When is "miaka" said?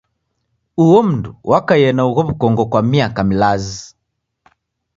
2.91-3.21